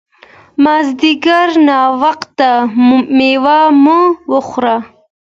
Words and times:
مازیګر 0.63 1.47
ناوخته 1.67 2.49
مېوه 3.17 3.59
مو 3.83 3.99
وخوړه. 4.31 4.77